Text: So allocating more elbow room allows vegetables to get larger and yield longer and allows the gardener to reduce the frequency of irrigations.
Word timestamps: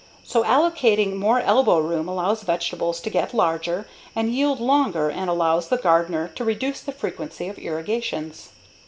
So 0.23 0.43
allocating 0.43 1.13
more 1.17 1.41
elbow 1.41 1.77
room 1.77 2.07
allows 2.07 2.41
vegetables 2.41 3.01
to 3.01 3.11
get 3.11 3.35
larger 3.35 3.87
and 4.15 4.33
yield 4.33 4.59
longer 4.59 5.11
and 5.11 5.29
allows 5.29 5.67
the 5.67 5.77
gardener 5.77 6.29
to 6.29 6.43
reduce 6.43 6.81
the 6.81 6.91
frequency 6.91 7.47
of 7.49 7.59
irrigations. 7.59 8.49